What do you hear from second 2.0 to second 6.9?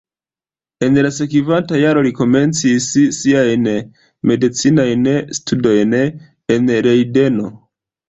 li komencis siajn medicinajn studojn en